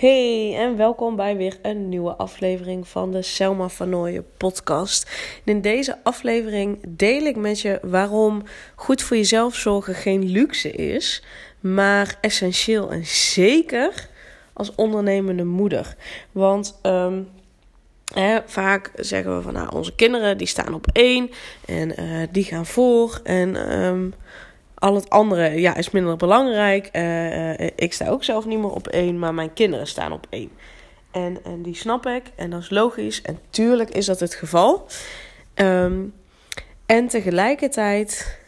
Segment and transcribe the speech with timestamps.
[0.00, 5.10] Hey en welkom bij weer een nieuwe aflevering van de Selma van Nooyen podcast.
[5.44, 8.42] In deze aflevering deel ik met je waarom
[8.74, 11.22] goed voor jezelf zorgen geen luxe is,
[11.60, 14.08] maar essentieel en zeker
[14.52, 15.96] als ondernemende moeder.
[16.32, 16.80] Want
[18.14, 21.30] Hè, vaak zeggen we van nou, onze kinderen die staan op één
[21.66, 23.20] en uh, die gaan voor.
[23.24, 24.14] En um,
[24.80, 26.88] al het andere ja, is minder belangrijk.
[26.92, 30.26] Uh, uh, ik sta ook zelf niet meer op één, maar mijn kinderen staan op
[30.30, 30.50] één.
[31.10, 33.22] En, en die snap ik en dat is logisch.
[33.22, 34.86] En tuurlijk is dat het geval.
[35.54, 36.14] Um,
[36.86, 38.38] en tegelijkertijd,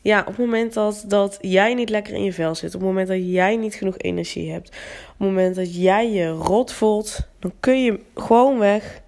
[0.00, 2.88] ja, op het moment dat, dat jij niet lekker in je vel zit, op het
[2.88, 7.28] moment dat jij niet genoeg energie hebt, op het moment dat jij je rot voelt,
[7.38, 9.01] dan kun je gewoon weg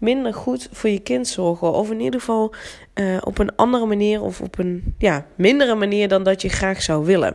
[0.00, 1.72] minder goed voor je kind zorgen.
[1.72, 2.54] Of in ieder geval
[2.94, 6.82] uh, op een andere manier of op een ja, mindere manier dan dat je graag
[6.82, 7.34] zou willen.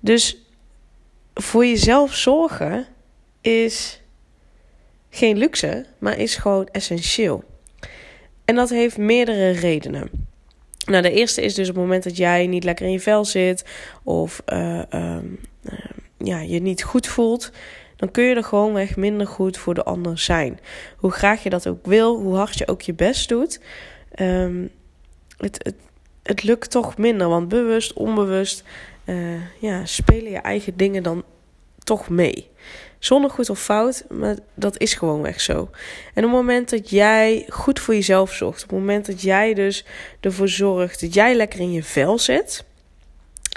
[0.00, 0.36] Dus
[1.34, 2.86] voor jezelf zorgen
[3.40, 4.02] is
[5.10, 7.44] geen luxe, maar is gewoon essentieel.
[8.44, 10.10] En dat heeft meerdere redenen.
[10.86, 13.24] Nou, de eerste is dus op het moment dat jij niet lekker in je vel
[13.24, 13.64] zit
[14.02, 15.16] of uh, uh,
[16.18, 17.50] ja, je niet goed voelt,
[18.00, 20.60] dan kun je er gewoonweg minder goed voor de ander zijn.
[20.96, 23.60] Hoe graag je dat ook wil, hoe hard je ook je best doet,
[24.20, 24.70] um,
[25.36, 25.74] het, het,
[26.22, 27.28] het lukt toch minder.
[27.28, 28.64] Want bewust, onbewust,
[29.04, 31.24] uh, ja, spelen je eigen dingen dan
[31.78, 32.48] toch mee.
[32.98, 35.54] Zonder goed of fout, maar dat is gewoon echt zo.
[36.14, 39.54] En op het moment dat jij goed voor jezelf zorgt, op het moment dat jij
[39.54, 39.84] dus
[40.20, 42.64] ervoor zorgt dat jij lekker in je vel zit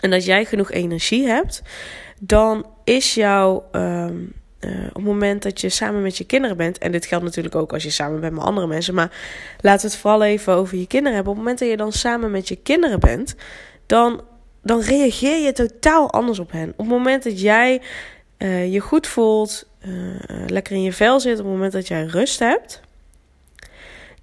[0.02, 1.62] en dat jij genoeg energie hebt,
[2.20, 3.66] dan is jouw.
[3.72, 7.26] Um, uh, op het moment dat je samen met je kinderen bent, en dit geldt
[7.26, 9.12] natuurlijk ook als je samen bent met andere mensen, maar
[9.60, 11.32] laten we het vooral even over je kinderen hebben.
[11.32, 13.36] Op het moment dat je dan samen met je kinderen bent,
[13.86, 14.22] dan,
[14.62, 16.70] dan reageer je totaal anders op hen.
[16.70, 17.82] Op het moment dat jij
[18.38, 20.16] uh, je goed voelt, uh,
[20.48, 22.82] lekker in je vel zit, op het moment dat jij rust hebt,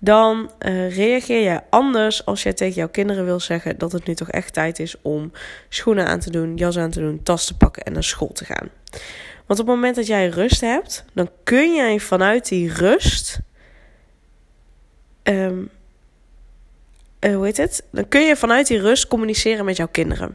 [0.02, 0.50] dan
[0.88, 4.52] reageer jij anders als jij tegen jouw kinderen wil zeggen dat het nu toch echt
[4.52, 5.32] tijd is om
[5.68, 8.44] schoenen aan te doen, jas aan te doen, tas te pakken en naar school te
[8.44, 8.68] gaan.
[9.46, 13.38] Want op het moment dat jij rust hebt, dan kun jij vanuit die rust.
[15.22, 15.70] Um,
[17.20, 17.84] uh, hoe heet het?
[17.90, 20.32] Dan kun je vanuit die rust communiceren met jouw kinderen.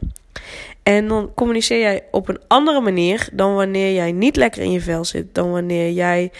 [0.82, 4.80] En dan communiceer jij op een andere manier dan wanneer jij niet lekker in je
[4.80, 6.32] vel zit, dan wanneer jij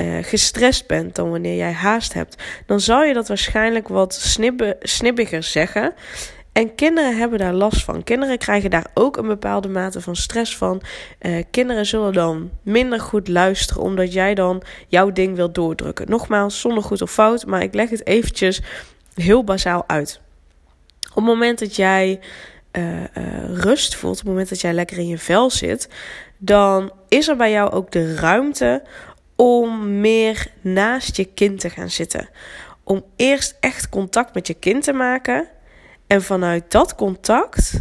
[0.00, 2.42] uh, gestrest bent, dan wanneer jij haast hebt.
[2.66, 5.94] Dan zal je dat waarschijnlijk wat snibbe, snibbiger zeggen.
[6.52, 8.04] En kinderen hebben daar last van.
[8.04, 10.82] Kinderen krijgen daar ook een bepaalde mate van stress van.
[11.20, 16.10] Uh, kinderen zullen dan minder goed luisteren, omdat jij dan jouw ding wilt doordrukken.
[16.10, 18.62] Nogmaals, zonder goed of fout, maar ik leg het eventjes
[19.14, 20.20] heel bazaal uit.
[21.08, 22.20] Op het moment dat jij
[22.72, 23.04] uh,
[23.54, 25.88] rust voelt, op het moment dat jij lekker in je vel zit,
[26.38, 28.82] dan is er bij jou ook de ruimte
[29.36, 32.28] om meer naast je kind te gaan zitten.
[32.84, 35.48] Om eerst echt contact met je kind te maken.
[36.06, 37.72] En vanuit dat contact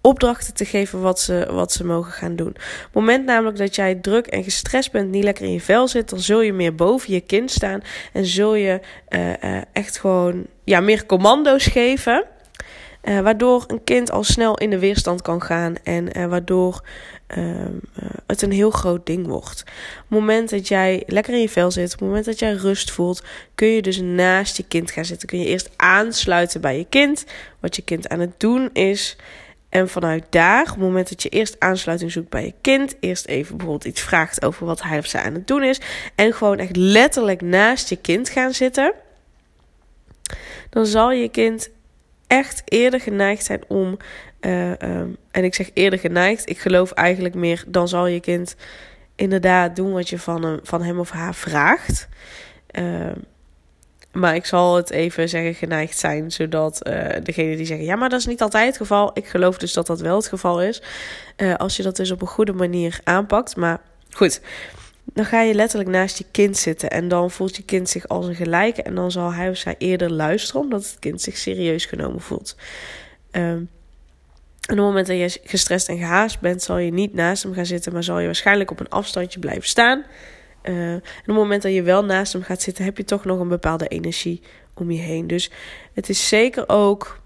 [0.00, 2.48] opdrachten te geven wat ze, wat ze mogen gaan doen.
[2.48, 5.88] Op het moment namelijk dat jij druk en gestrest bent, niet lekker in je vel
[5.88, 7.82] zit, dan zul je meer boven je kind staan
[8.12, 12.24] en zul je uh, uh, echt gewoon ja, meer commando's geven.
[13.04, 16.84] Uh, waardoor een kind al snel in de weerstand kan gaan en waardoor
[18.26, 19.60] het een heel groot ding wordt.
[19.60, 22.52] Op het moment dat jij lekker in je vel zit, op het moment dat jij
[22.52, 23.22] rust voelt,
[23.54, 25.28] kun je dus naast je kind gaan zitten.
[25.28, 27.24] Kun je eerst aansluiten bij je kind,
[27.60, 29.16] wat je kind aan het doen is.
[29.68, 33.26] En vanuit daar, op het moment dat je eerst aansluiting zoekt bij je kind, eerst
[33.26, 35.80] even bijvoorbeeld iets vraagt over wat hij of zij aan het doen is,
[36.14, 38.92] en gewoon echt letterlijk naast je kind gaan zitten,
[40.70, 41.70] dan zal je kind
[42.34, 43.96] echt eerder geneigd zijn om,
[44.40, 48.56] uh, um, en ik zeg eerder geneigd, ik geloof eigenlijk meer, dan zal je kind
[49.16, 52.08] inderdaad doen wat je van hem, van hem of haar vraagt.
[52.78, 53.12] Uh,
[54.12, 58.08] maar ik zal het even zeggen geneigd zijn, zodat uh, degene die zeggen: ja, maar
[58.08, 59.10] dat is niet altijd het geval.
[59.14, 60.82] Ik geloof dus dat dat wel het geval is.
[61.36, 63.56] Uh, als je dat dus op een goede manier aanpakt.
[63.56, 63.80] Maar
[64.10, 64.40] goed,
[65.04, 66.90] dan ga je letterlijk naast je kind zitten.
[66.90, 68.82] En dan voelt je kind zich als een gelijke.
[68.82, 72.56] En dan zal hij of zij eerder luisteren, omdat het kind zich serieus genomen voelt.
[73.32, 73.68] Um,
[74.64, 77.54] en op het moment dat je gestrest en gehaast bent, zal je niet naast hem
[77.54, 80.04] gaan zitten, maar zal je waarschijnlijk op een afstandje blijven staan.
[80.62, 83.24] Uh, en op het moment dat je wel naast hem gaat zitten, heb je toch
[83.24, 84.42] nog een bepaalde energie
[84.74, 85.26] om je heen.
[85.26, 85.50] Dus
[85.92, 87.20] het is zeker ook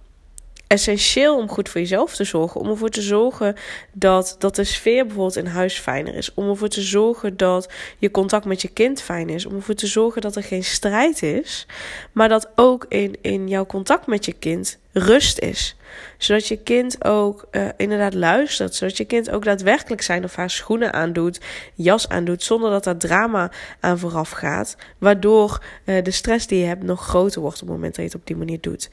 [0.69, 2.61] essentieel om goed voor jezelf te zorgen.
[2.61, 3.55] Om ervoor te zorgen
[3.93, 6.35] dat, dat de sfeer bijvoorbeeld in huis fijner is.
[6.35, 9.47] Om ervoor te zorgen dat je contact met je kind fijn is.
[9.47, 11.67] Om ervoor te zorgen dat er geen strijd is.
[12.13, 15.77] Maar dat ook in, in jouw contact met je kind rust is.
[16.19, 18.75] Zodat je kind ook uh, inderdaad luistert.
[18.75, 21.41] Zodat je kind ook daadwerkelijk zijn of haar schoenen aandoet,
[21.75, 22.43] jas aandoet.
[22.43, 23.51] Zonder dat er drama
[23.81, 24.77] aan vooraf gaat.
[24.99, 28.11] Waardoor uh, de stress die je hebt nog groter wordt op het moment dat je
[28.11, 28.91] het op die manier doet.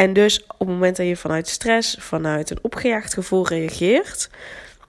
[0.00, 4.30] En dus op het moment dat je vanuit stress, vanuit een opgejaagd gevoel reageert,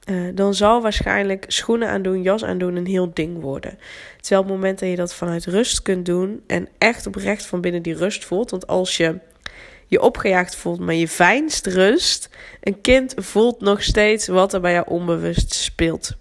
[0.06, 3.78] uh, dan zal waarschijnlijk schoenen aandoen, jas aandoen een heel ding worden.
[4.20, 7.62] Terwijl op het moment dat je dat vanuit rust kunt doen en echt oprecht van
[7.62, 9.20] binnen die rust voelt, want als je
[9.88, 12.30] je opgejaagd voelt, maar je fijnst rust,
[12.62, 16.16] een kind voelt nog steeds wat er bij jou onbewust speelt.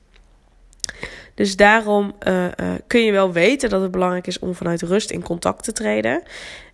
[1.40, 2.50] Dus daarom uh, uh,
[2.86, 6.22] kun je wel weten dat het belangrijk is om vanuit rust in contact te treden.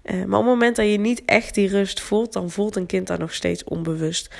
[0.04, 2.86] Uh, maar op het moment dat je niet echt die rust voelt, dan voelt een
[2.86, 4.34] kind daar nog steeds onbewust.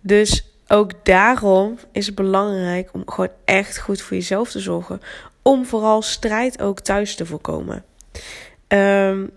[0.00, 5.00] Dus ook daarom is het belangrijk om gewoon echt goed voor jezelf te zorgen.
[5.42, 7.84] Om vooral strijd ook thuis te voorkomen.
[8.68, 9.30] Um,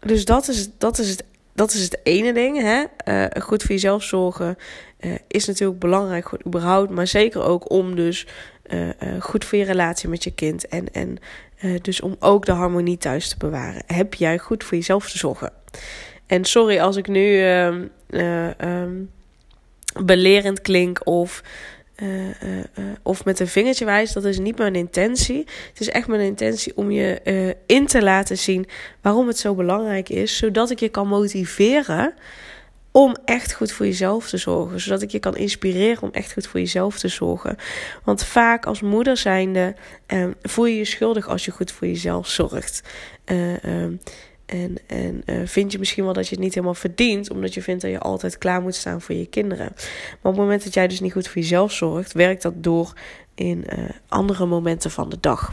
[0.00, 1.24] dus dat is, dat is, het,
[1.54, 2.60] dat is het ene ding.
[2.60, 2.84] Hè?
[3.08, 4.56] Uh, goed voor jezelf zorgen
[5.00, 6.90] uh, is natuurlijk belangrijk, goed, überhaupt.
[6.90, 8.26] Maar zeker ook om dus
[8.66, 8.88] uh,
[9.20, 10.68] goed voor je relatie met je kind.
[10.68, 11.18] En, en
[11.82, 13.82] dus om ook de harmonie thuis te bewaren.
[13.86, 15.52] Heb jij goed voor jezelf te zorgen.
[16.26, 19.10] En sorry als ik nu um,
[20.02, 21.42] belerend klink of
[22.02, 22.28] uh, uh,
[22.78, 25.38] uh, of met een vingertje wijs, dat is niet mijn intentie.
[25.68, 28.66] Het is echt mijn intentie om je in te laten zien
[29.00, 32.14] waarom het zo belangrijk is, zodat ik je kan motiveren
[32.90, 34.80] om echt goed voor jezelf te zorgen.
[34.80, 37.56] Zodat ik je kan inspireren om echt goed voor jezelf te zorgen.
[38.04, 39.74] Want vaak als moeder zijnde
[40.42, 42.82] voel je je schuldig als je goed voor jezelf zorgt.
[44.46, 47.62] En, en uh, vind je misschien wel dat je het niet helemaal verdient, omdat je
[47.62, 49.72] vindt dat je altijd klaar moet staan voor je kinderen.
[49.74, 52.92] Maar op het moment dat jij dus niet goed voor jezelf zorgt, werkt dat door
[53.34, 55.52] in uh, andere momenten van de dag.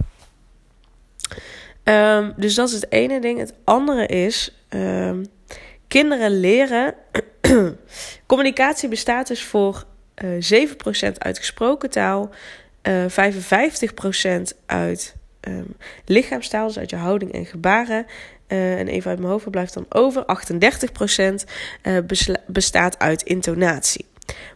[1.84, 3.40] Um, dus dat is het ene ding.
[3.40, 5.26] Het andere is, um,
[5.88, 6.94] kinderen leren.
[8.26, 9.84] communicatie bestaat dus voor
[10.24, 12.30] uh, 7% uit gesproken taal,
[12.90, 12.92] 55%
[14.66, 15.16] uit
[15.48, 18.06] um, lichaamstaal, dus uit je houding en gebaren.
[18.52, 20.26] Uh, en even uit mijn hoofd blijft dan over.
[21.42, 21.46] 38%
[21.84, 21.98] uh,
[22.48, 24.06] bestaat uit intonatie.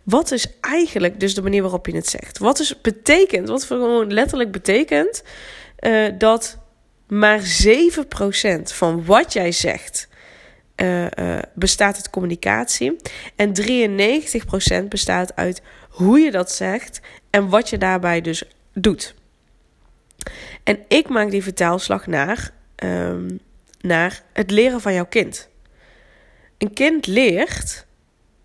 [0.03, 2.37] Wat is eigenlijk dus de manier waarop je het zegt?
[2.37, 5.23] Wat is betekent, wat gewoon letterlijk betekent,
[5.79, 6.57] uh, dat
[7.07, 10.07] maar 7% van wat jij zegt
[11.53, 12.95] bestaat uit communicatie.
[13.35, 18.43] En 93% bestaat uit hoe je dat zegt en wat je daarbij dus
[18.73, 19.15] doet.
[20.63, 22.51] En ik maak die vertaalslag naar,
[22.83, 23.39] um,
[23.85, 25.49] naar het leren van jouw kind.
[26.57, 27.85] Een kind leert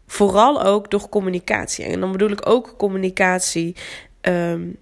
[0.07, 1.85] vooral ook door communicatie.
[1.85, 3.77] En dan bedoel ik ook communicatie
[4.23, 4.77] um,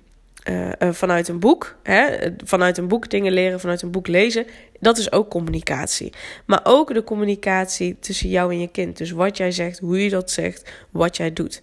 [0.51, 1.77] uh, uh, vanuit een boek.
[1.83, 2.17] Hè?
[2.45, 4.47] Vanuit een boek dingen leren, vanuit een boek lezen.
[4.81, 6.13] Dat is ook communicatie.
[6.47, 8.97] Maar ook de communicatie tussen jou en je kind.
[8.97, 11.63] Dus wat jij zegt, hoe je dat zegt, wat jij doet.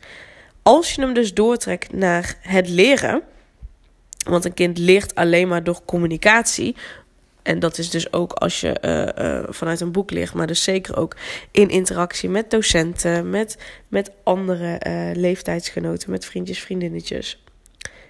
[0.62, 3.24] Als je hem dus doortrekt naar het leren
[4.30, 6.76] want een kind leert alleen maar door communicatie.
[7.46, 10.64] En dat is dus ook als je uh, uh, vanuit een boek leert, maar dus
[10.64, 11.16] zeker ook
[11.52, 13.58] in interactie met docenten, met,
[13.88, 17.44] met andere uh, leeftijdsgenoten, met vriendjes, vriendinnetjes.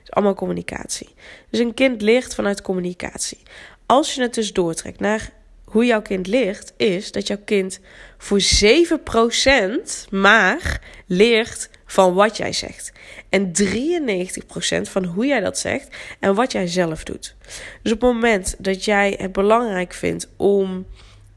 [0.04, 1.10] is allemaal communicatie.
[1.50, 3.38] Dus een kind leert vanuit communicatie.
[3.86, 5.30] Als je het dus doortrekt naar
[5.64, 7.80] hoe jouw kind leert, is dat jouw kind
[8.18, 12.92] voor 7% maar leert van wat jij zegt.
[13.30, 17.36] En 93% van hoe jij dat zegt en wat jij zelf doet.
[17.82, 20.86] Dus op het moment dat jij het belangrijk vindt om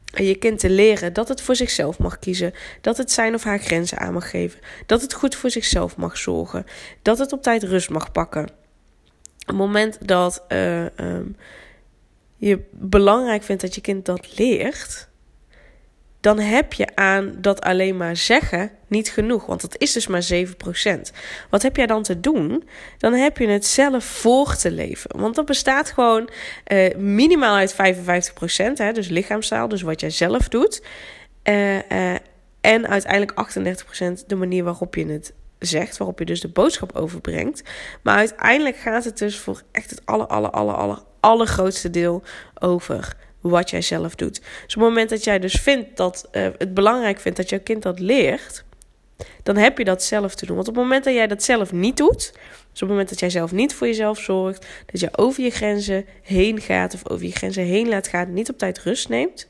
[0.05, 3.59] je kind te leren dat het voor zichzelf mag kiezen, dat het zijn of haar
[3.59, 6.65] grenzen aan mag geven, dat het goed voor zichzelf mag zorgen,
[7.01, 8.43] dat het op tijd rust mag pakken.
[8.43, 11.35] Op het moment dat uh, um,
[12.37, 15.08] je belangrijk vindt dat je kind dat leert,
[16.21, 19.45] dan heb je aan dat alleen maar zeggen niet genoeg.
[19.45, 20.45] Want dat is dus maar 7%.
[21.49, 22.63] Wat heb jij dan te doen?
[22.97, 25.19] Dan heb je het zelf voor te leven.
[25.19, 26.29] Want dat bestaat gewoon
[26.67, 27.75] uh, minimaal uit 55%.
[28.73, 30.83] Hè, dus lichaamstaal, dus wat jij zelf doet.
[31.43, 32.15] Uh, uh,
[32.61, 33.33] en uiteindelijk
[34.21, 37.63] 38% de manier waarop je het zegt, waarop je dus de boodschap overbrengt.
[38.03, 42.23] Maar uiteindelijk gaat het dus voor echt het aller, aller, aller, aller, allergrootste deel
[42.59, 44.35] over wat jij zelf doet.
[44.35, 47.59] Dus op het moment dat jij dus vindt dat uh, het belangrijk vindt dat jouw
[47.63, 48.63] kind dat leert,
[49.43, 50.55] dan heb je dat zelf te doen.
[50.55, 52.31] Want op het moment dat jij dat zelf niet doet,
[52.71, 55.49] dus op het moment dat jij zelf niet voor jezelf zorgt, dat je over je
[55.49, 59.47] grenzen heen gaat of over je grenzen heen laat gaan, niet op tijd rust neemt,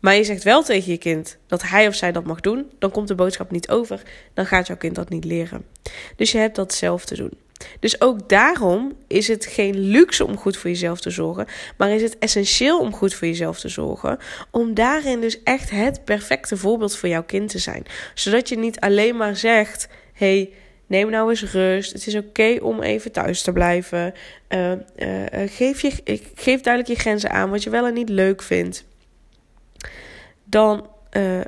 [0.00, 2.90] maar je zegt wel tegen je kind dat hij of zij dat mag doen, dan
[2.90, 4.02] komt de boodschap niet over,
[4.34, 5.66] dan gaat jouw kind dat niet leren.
[6.16, 7.32] Dus je hebt dat zelf te doen.
[7.80, 12.02] Dus ook daarom is het geen luxe om goed voor jezelf te zorgen, maar is
[12.02, 14.18] het essentieel om goed voor jezelf te zorgen,
[14.50, 17.84] om daarin dus echt het perfecte voorbeeld voor jouw kind te zijn.
[18.14, 20.50] Zodat je niet alleen maar zegt: hey,
[20.86, 21.92] neem nou eens rust.
[21.92, 24.14] Het is oké om even thuis te blijven.
[24.48, 24.72] Uh,
[25.46, 28.84] geef, je, geef duidelijk je grenzen aan wat je wel en niet leuk vindt.
[30.44, 30.86] Dan
[31.16, 31.40] uh,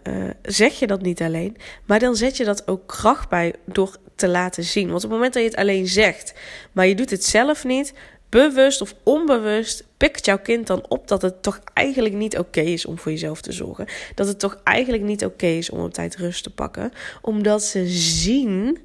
[0.43, 4.29] zeg je dat niet alleen, maar dan zet je dat ook kracht bij door te
[4.29, 4.91] laten zien.
[4.91, 6.35] Want op het moment dat je het alleen zegt,
[6.73, 7.93] maar je doet het zelf niet,
[8.29, 12.87] bewust of onbewust, pikt jouw kind dan op dat het toch eigenlijk niet oké is
[12.87, 13.87] om voor jezelf te zorgen.
[14.15, 17.87] Dat het toch eigenlijk niet oké is om op tijd rust te pakken, omdat ze
[17.89, 18.79] zien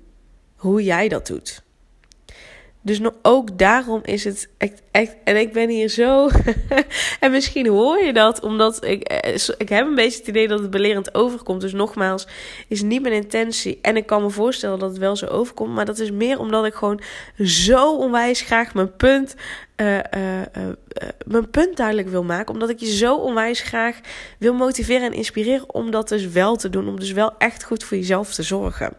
[0.56, 1.62] hoe jij dat doet.
[2.88, 6.30] Dus ook daarom is het echt, echt en ik ben hier zo.
[7.20, 10.60] en misschien hoor je dat, omdat ik, eh, ik heb een beetje het idee dat
[10.60, 11.62] het belerend overkomt.
[11.62, 12.28] Dus nogmaals,
[12.68, 13.80] is niet mijn intentie.
[13.82, 15.74] En ik kan me voorstellen dat het wel zo overkomt.
[15.74, 17.02] Maar dat is meer omdat ik gewoon
[17.44, 19.36] zo onwijs graag mijn punt,
[19.78, 20.02] uh, uh,
[21.26, 22.54] mijn punt duidelijk wil maken.
[22.54, 24.00] Omdat ik je zo onwijs graag
[24.40, 26.88] wil motiveren en inspireren om dat dus wel te doen.
[26.88, 28.94] Om dus wel echt goed voor jezelf te zorgen.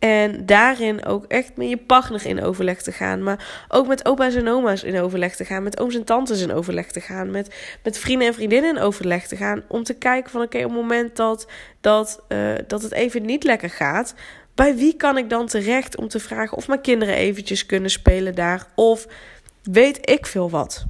[0.00, 3.22] En daarin ook echt met je partner in overleg te gaan.
[3.22, 5.62] Maar ook met opa's en oma's in overleg te gaan.
[5.62, 7.30] Met ooms en tantes in overleg te gaan.
[7.30, 9.62] Met, met vrienden en vriendinnen in overleg te gaan.
[9.68, 11.46] Om te kijken van oké, op het moment dat,
[11.80, 14.14] dat, uh, dat het even niet lekker gaat.
[14.54, 18.34] Bij wie kan ik dan terecht om te vragen of mijn kinderen eventjes kunnen spelen
[18.34, 18.66] daar.
[18.74, 19.06] Of
[19.62, 20.84] weet ik veel wat.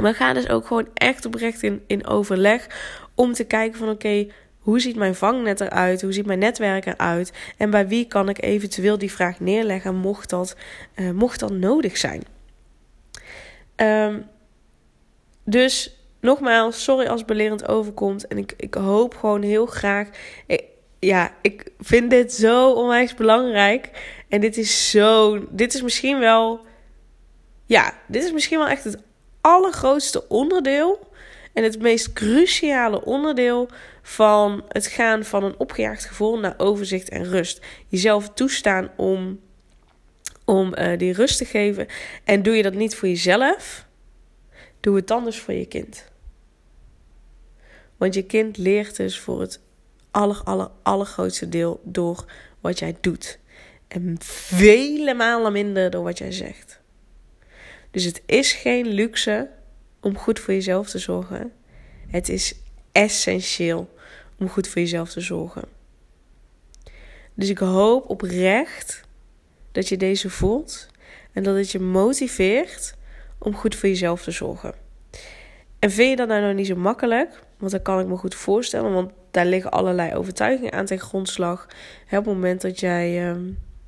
[0.00, 2.66] Maar ga dus ook gewoon echt oprecht in, in overleg.
[3.14, 4.26] Om te kijken van oké,
[4.60, 6.02] hoe ziet mijn vangnet eruit?
[6.02, 7.32] Hoe ziet mijn netwerk eruit?
[7.56, 10.56] En bij wie kan ik eventueel die vraag neerleggen, mocht dat,
[10.96, 12.22] uh, mocht nodig zijn?
[13.76, 14.26] Um,
[15.44, 18.26] dus nogmaals, sorry als het belerend overkomt.
[18.26, 20.08] En ik, ik hoop gewoon heel graag.
[20.46, 20.62] Ik,
[20.98, 23.90] ja, ik vind dit zo onwijs belangrijk.
[24.28, 25.44] En dit is zo.
[25.50, 26.60] Dit is misschien wel.
[27.66, 28.98] Ja, dit is misschien wel echt het
[29.40, 31.09] allergrootste onderdeel
[31.52, 33.68] en het meest cruciale onderdeel
[34.02, 37.60] van het gaan van een opgejaagd gevoel naar overzicht en rust.
[37.88, 39.40] Jezelf toestaan om,
[40.44, 41.86] om uh, die rust te geven.
[42.24, 43.86] En doe je dat niet voor jezelf,
[44.80, 46.08] doe het dan dus voor je kind.
[47.96, 49.60] Want je kind leert dus voor het
[50.10, 52.24] aller, allergrootste deel door
[52.60, 53.38] wat jij doet.
[53.88, 56.80] En vele malen minder door wat jij zegt.
[57.90, 59.50] Dus het is geen luxe
[60.00, 61.52] om goed voor jezelf te zorgen.
[62.08, 62.54] Het is
[62.92, 63.94] essentieel
[64.38, 65.64] om goed voor jezelf te zorgen.
[67.34, 69.00] Dus ik hoop oprecht
[69.72, 70.88] dat je deze voelt
[71.32, 72.94] en dat het je motiveert
[73.38, 74.74] om goed voor jezelf te zorgen.
[75.78, 77.42] En vind je dat nou niet zo makkelijk?
[77.58, 81.64] Want dat kan ik me goed voorstellen, want daar liggen allerlei overtuigingen aan ten grondslag.
[82.04, 83.42] Op het moment dat jij ehm,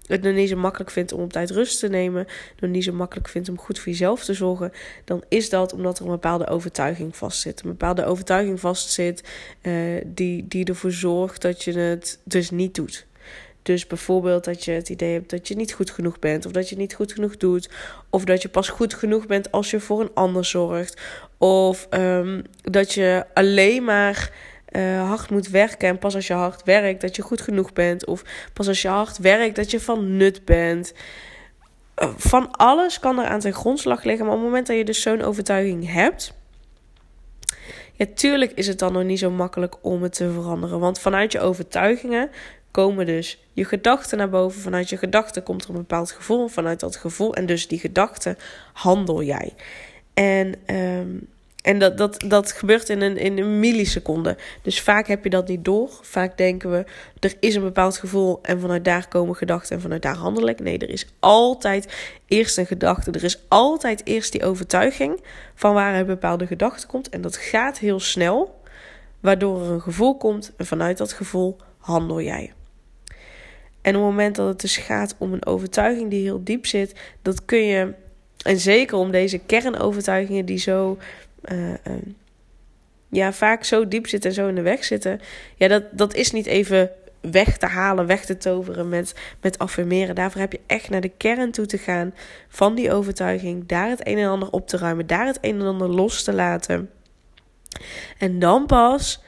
[0.06, 2.26] het nog niet zo makkelijk vindt om op tijd rust te nemen,
[2.59, 4.73] nog niet zo makkelijk vindt om goed voor jezelf te zorgen,
[5.04, 7.62] dan is dat omdat er een bepaalde overtuiging vastzit.
[7.62, 9.23] Een bepaalde overtuiging vastzit
[9.62, 13.06] uh, die, die ervoor zorgt dat je het dus niet doet.
[13.62, 16.68] Dus bijvoorbeeld dat je het idee hebt dat je niet goed genoeg bent, of dat
[16.68, 17.68] je niet goed genoeg doet,
[18.11, 21.00] of dat je pas goed genoeg bent als je voor een ander zorgt,
[21.38, 24.32] of um, dat je alleen maar
[24.73, 25.88] uh, hard moet werken.
[25.88, 28.07] En pas als je hard werkt, dat je goed genoeg bent.
[28.07, 30.95] Of pas als je hard werkt, dat je van nut bent.
[32.02, 34.25] Uh, van alles kan er aan zijn grondslag liggen.
[34.25, 36.35] Maar op het moment dat je dus zo'n overtuiging hebt.
[37.93, 40.81] Ja, tuurlijk is het dan nog niet zo makkelijk om het te veranderen.
[40.81, 42.31] Want vanuit je overtuigingen
[42.71, 44.61] komen dus je gedachten naar boven.
[44.61, 46.49] Vanuit je gedachten komt er een bepaald gevoel.
[46.49, 48.37] Vanuit dat gevoel en dus die gedachten
[48.73, 49.55] handel jij.
[50.14, 51.29] En um,
[51.62, 54.37] en dat, dat, dat gebeurt in een, in een milliseconde.
[54.62, 55.90] Dus vaak heb je dat niet door.
[56.02, 56.85] Vaak denken we,
[57.21, 60.61] er is een bepaald gevoel en vanuit daar komen gedachten en vanuit daar handel ik.
[60.61, 61.95] Nee, er is altijd
[62.26, 63.11] eerst een gedachte.
[63.11, 65.21] Er is altijd eerst die overtuiging
[65.54, 67.09] van waar een bepaalde gedachte komt.
[67.09, 68.61] En dat gaat heel snel,
[69.21, 72.52] waardoor er een gevoel komt en vanuit dat gevoel handel jij.
[73.83, 76.95] En op het moment dat het dus gaat om een overtuiging die heel diep zit,
[77.23, 77.92] dat kun je,
[78.42, 80.99] en zeker om deze kernovertuigingen die zo
[81.52, 81.75] uh,
[83.08, 85.20] ja, vaak zo diep zitten en zo in de weg zitten.
[85.56, 90.14] Ja, dat, dat is niet even weg te halen, weg te toveren met, met affirmeren.
[90.14, 92.14] Daarvoor heb je echt naar de kern toe te gaan
[92.49, 93.66] van die overtuiging.
[93.66, 95.06] Daar het een en ander op te ruimen.
[95.06, 96.90] Daar het een en ander los te laten.
[98.18, 99.22] En dan pas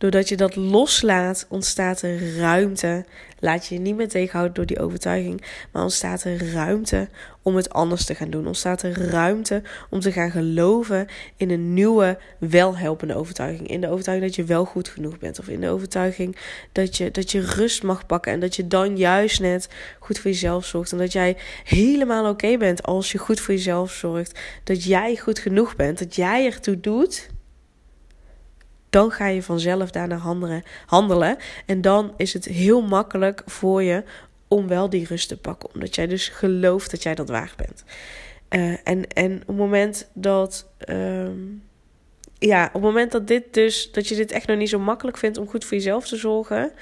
[0.00, 3.04] Doordat je dat loslaat, ontstaat er ruimte.
[3.38, 7.08] Laat je je niet meer tegenhouden door die overtuiging, maar ontstaat er ruimte
[7.42, 8.46] om het anders te gaan doen.
[8.46, 13.68] Ontstaat er ruimte om te gaan geloven in een nieuwe, welhelpende overtuiging.
[13.68, 15.38] In de overtuiging dat je wel goed genoeg bent.
[15.38, 16.36] Of in de overtuiging
[16.72, 18.32] dat je, dat je rust mag pakken.
[18.32, 20.92] En dat je dan juist net goed voor jezelf zorgt.
[20.92, 24.38] En dat jij helemaal oké bent als je goed voor jezelf zorgt.
[24.64, 25.98] Dat jij goed genoeg bent.
[25.98, 27.28] Dat jij ertoe doet
[28.90, 31.36] dan ga je vanzelf daarna handelen, handelen.
[31.66, 34.02] En dan is het heel makkelijk voor je
[34.48, 35.68] om wel die rust te pakken.
[35.74, 37.84] Omdat jij dus gelooft dat jij dat waard bent.
[38.50, 40.66] Uh, en, en op het moment dat.
[40.88, 41.28] Uh,
[42.38, 43.92] ja, op het moment dat dit dus.
[43.92, 46.72] Dat je dit echt nog niet zo makkelijk vindt om goed voor jezelf te zorgen.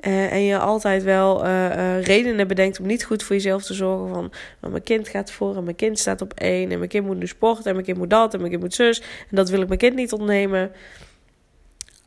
[0.00, 4.08] Uh, en je altijd wel uh, redenen bedenkt om niet goed voor jezelf te zorgen.
[4.08, 4.30] Van
[4.60, 6.70] oh, mijn kind gaat voor en mijn kind staat op één.
[6.70, 8.74] En mijn kind moet nu sporten en mijn kind moet dat en mijn kind moet
[8.74, 9.00] zus.
[9.00, 10.72] En dat wil ik mijn kind niet ontnemen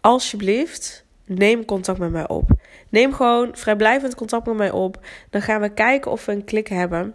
[0.01, 2.49] alsjeblieft, neem contact met mij op.
[2.89, 5.05] Neem gewoon vrijblijvend contact met mij op.
[5.29, 7.13] Dan gaan we kijken of we een klik hebben.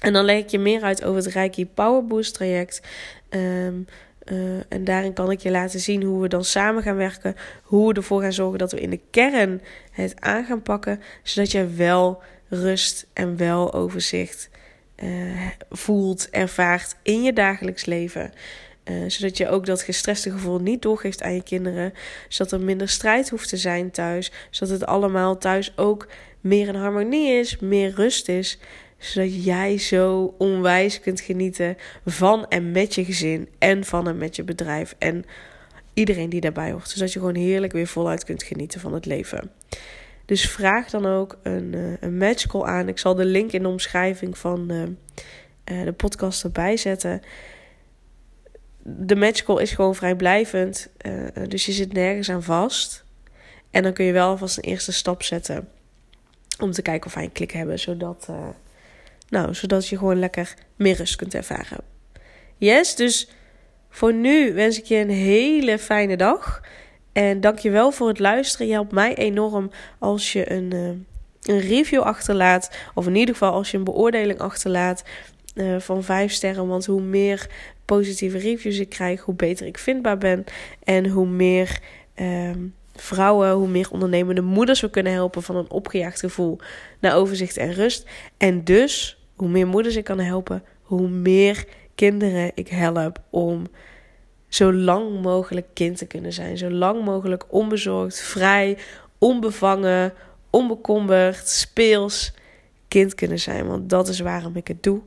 [0.00, 2.82] En dan leg ik je meer uit over het Reiki Power Boost traject.
[3.30, 3.86] Um,
[4.24, 7.36] uh, en daarin kan ik je laten zien hoe we dan samen gaan werken.
[7.62, 9.60] Hoe we ervoor gaan zorgen dat we in de kern
[9.90, 11.00] het aan gaan pakken.
[11.22, 14.50] Zodat je wel rust en wel overzicht
[15.04, 18.32] uh, voelt, ervaart in je dagelijks leven.
[18.90, 21.92] Uh, zodat je ook dat gestreste gevoel niet doorgeeft aan je kinderen.
[22.28, 24.32] Zodat er minder strijd hoeft te zijn thuis.
[24.50, 26.08] Zodat het allemaal thuis ook
[26.40, 28.58] meer in harmonie is, meer rust is.
[28.98, 33.48] Zodat jij zo onwijs kunt genieten van en met je gezin.
[33.58, 34.94] En van en met je bedrijf.
[34.98, 35.24] En
[35.94, 36.88] iedereen die daarbij hoort.
[36.88, 39.50] Zodat je gewoon heerlijk weer voluit kunt genieten van het leven.
[40.24, 42.88] Dus vraag dan ook een, uh, een matchcall aan.
[42.88, 47.22] Ik zal de link in de omschrijving van uh, de podcast erbij zetten
[48.96, 50.88] de matchcall is gewoon vrijblijvend.
[51.06, 53.04] Uh, dus je zit nergens aan vast.
[53.70, 55.68] En dan kun je wel alvast een eerste stap zetten.
[56.60, 57.78] Om te kijken of wij een klik hebben.
[57.78, 58.48] Zodat, uh,
[59.28, 61.78] nou, zodat je gewoon lekker meer rust kunt ervaren.
[62.56, 63.28] Yes, dus
[63.90, 66.62] voor nu wens ik je een hele fijne dag.
[67.12, 68.66] En dank je wel voor het luisteren.
[68.66, 70.72] Je helpt mij enorm als je een,
[71.42, 72.70] een review achterlaat.
[72.94, 75.02] Of in ieder geval als je een beoordeling achterlaat.
[75.58, 76.66] Uh, van 5 sterren.
[76.66, 77.50] Want hoe meer
[77.84, 80.44] positieve reviews ik krijg, hoe beter ik vindbaar ben.
[80.84, 81.80] En hoe meer
[82.14, 86.58] ehm, vrouwen, hoe meer ondernemende moeders we kunnen helpen van een opgejaagd gevoel
[87.00, 88.08] naar overzicht en rust.
[88.36, 93.66] En dus, hoe meer moeders ik kan helpen, hoe meer kinderen ik help om
[94.48, 96.58] zo lang mogelijk kind te kunnen zijn.
[96.58, 98.78] Zo lang mogelijk onbezorgd, vrij,
[99.18, 100.12] onbevangen,
[100.50, 102.32] onbekommerd, speels
[102.88, 103.66] kind kunnen zijn.
[103.66, 105.00] Want dat is waarom ik het doe.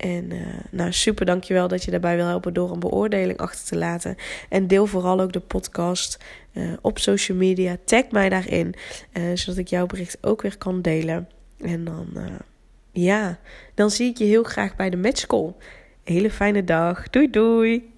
[0.00, 3.76] En uh, nou, super dankjewel dat je daarbij wil helpen door een beoordeling achter te
[3.76, 4.16] laten.
[4.48, 6.18] En deel vooral ook de podcast
[6.52, 7.76] uh, op social media.
[7.84, 8.74] Tag mij daarin,
[9.12, 11.28] uh, zodat ik jouw bericht ook weer kan delen.
[11.58, 12.06] En dan,
[12.92, 13.38] ja,
[13.74, 15.54] dan zie ik je heel graag bij de matchcall.
[16.04, 17.10] Hele fijne dag.
[17.10, 17.92] Doei doei.